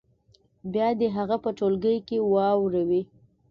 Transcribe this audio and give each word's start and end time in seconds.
بیا 0.73 0.87
دې 0.99 1.07
هغه 1.17 1.35
په 1.43 1.49
ټولګي 1.57 1.97
کې 2.07 2.17
واوروي. 2.33 3.01